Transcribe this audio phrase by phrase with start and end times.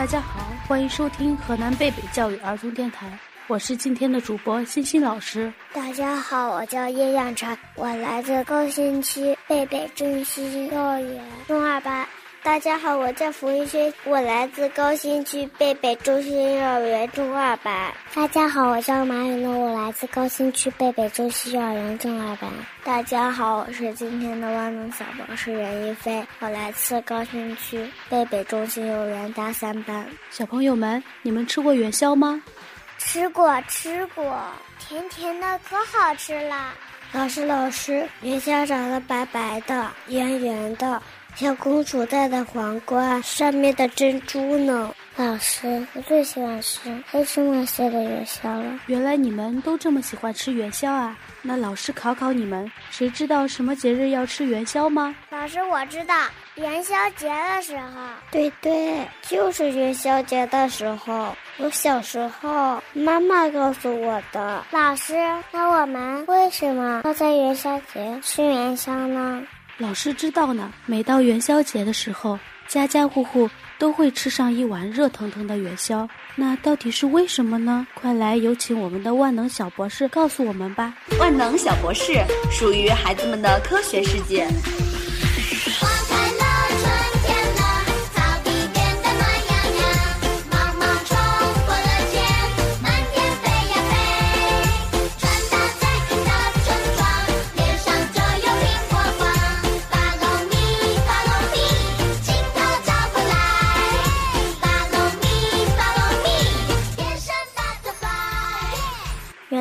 [0.00, 3.06] 大家好，欢迎收听河南贝贝教育儿童电台，
[3.48, 5.52] 我是今天的主播欣欣老师。
[5.74, 12.08] 大家好，我叫叶向晨，我来自高新区贝贝中心幼儿园中二班。
[12.42, 17.92] 大家好，我叫冯一轩，我来自高新区贝贝中心幼儿园中二班。
[18.14, 22.50] 大家好，我叫马雨诺，我来自高新区贝贝中心幼儿园中二班。
[22.82, 30.06] 大家好，我是今天的万能小博士任一飞，我来自高新区贝贝中心幼儿园大三班。
[30.30, 32.42] 小朋友们，你们吃过元宵吗？
[32.96, 34.42] 吃过，吃过，
[34.78, 36.72] 甜甜的，可好吃了。
[37.12, 41.02] 老师，老师，元宵长得白白的，圆圆的。
[41.36, 44.92] 小公主戴的皇冠上面的珍珠呢？
[45.16, 46.78] 老师，我最喜欢吃
[47.10, 48.78] 黑芝麻馅的元宵了。
[48.86, 51.16] 原来你们都这么喜欢吃元宵啊？
[51.42, 55.14] 那老师考考你们，谁知道什么节日要吃元宵吗？
[55.30, 56.14] 老师，我知道，
[56.56, 58.00] 元宵节的时候。
[58.30, 61.34] 对对，就是元宵节的时候。
[61.58, 64.62] 我小时候妈妈告诉我的。
[64.70, 65.14] 老师，
[65.52, 69.42] 那我们为什么要在元宵节吃元宵呢？
[69.80, 72.38] 老师知道呢，每到元宵节的时候，
[72.68, 73.48] 家家户户
[73.78, 76.06] 都会吃上一碗热腾腾的元宵。
[76.36, 77.86] 那到底是为什么呢？
[77.94, 80.92] 快来有请我们的万能小博士告诉我们吧！
[81.18, 84.46] 万能小博士属于孩子们的科学世界。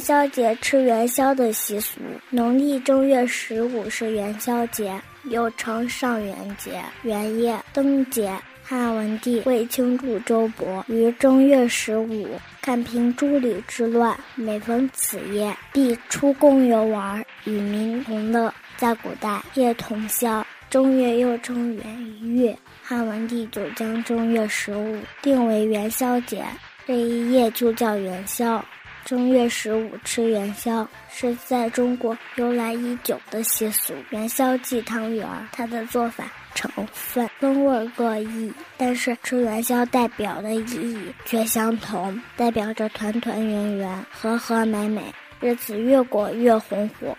[0.00, 2.00] 元宵节吃元宵的习俗，
[2.30, 8.32] 农历正月十五是元宵节，又称上元节、元夜、灯节。
[8.62, 12.26] 汉文帝为庆祝周勃于正月十五
[12.62, 18.50] 看平诸吕之乱，每逢此夜必出宫游玩，与民同乐。
[18.78, 22.56] 在古代，夜同宵，正月又称元月。
[22.82, 26.42] 汉文帝就将正月十五定为元宵节，
[26.86, 28.64] 这一夜就叫元宵。
[29.04, 33.92] 正月十五吃元宵是在中国由来已久的习俗。
[34.10, 36.24] 元宵忌汤圆，它的做法、
[36.54, 45.02] 成分、风味各异，但是吃元宵代表的意义却相同，代表着团团圆圆、和和美美，
[45.40, 47.16] 日子越过越红火。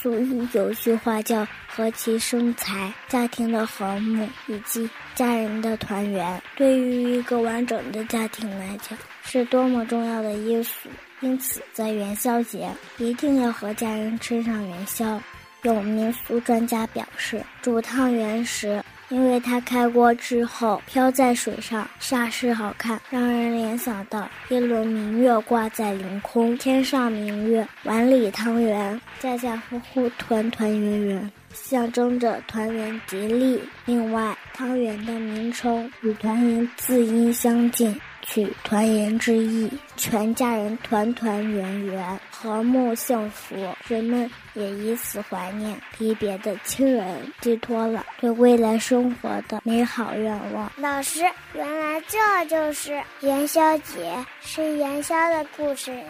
[0.00, 10.88] 所以有句话叫“和气生财”，家庭的和睦以及家人的团圆，对于一个完整的家庭来讲，是多么重要的因素。
[11.20, 15.20] 因此，在元宵节一定要和家人吃上元宵。
[15.62, 18.80] 有民俗专家表示，煮汤圆时，
[19.10, 33.62] 因为它开锅之后飘在水上，煞是好看，让人联想到一轮明月挂在凌空，天上明月，碗里汤圆，家家户户团团圆圆，象征着团圆吉利。
[33.86, 37.98] 另外，汤圆的名称与团圆字音相近。
[38.30, 43.56] 取团圆之意，全家人团团圆圆、和睦幸福。
[43.88, 50.70] 人们也以此怀念离别的亲人，寄托了对未来生活的美好愿望。
[50.76, 51.22] 老师，
[51.54, 56.04] 原来这就是元宵节，是元宵的故事呀！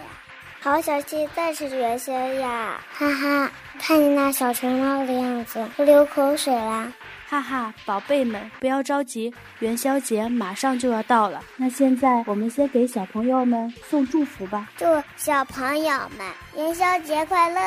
[0.61, 2.81] 好小气，再吃元宵呀！
[2.91, 3.49] 哈哈，
[3.79, 6.91] 看你那小馋猫的样子，都流口水啦！
[7.29, 11.41] 哈哈，宝贝们，不要着急，元宵节马上就要到了。
[11.55, 14.69] 那现在我们先给小朋友们送祝福吧。
[14.75, 14.85] 祝
[15.15, 17.61] 小朋友们元宵节快乐！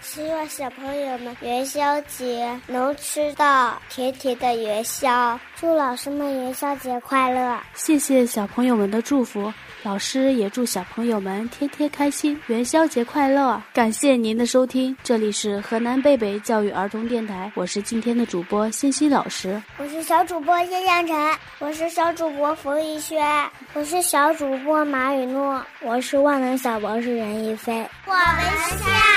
[0.00, 5.38] 希望小朋友们元宵节能吃到甜甜的元宵。
[5.56, 7.60] 祝老师们元宵节快乐！
[7.74, 9.52] 谢谢小朋友们的祝福。
[9.82, 13.60] 老师也祝小朋友们天天开心，元宵节快乐！
[13.72, 21.16] 感谢您的收听，这里是河南贝贝教育儿童电台，我是今天的主播欣欣老师，我是小主播叶向晨，
[21.60, 23.22] 我是小主播冯一轩，
[23.72, 27.72] 我是小主播马雨诺，我是万能小博士任一飞，
[28.06, 28.18] 我们
[28.78, 29.09] 下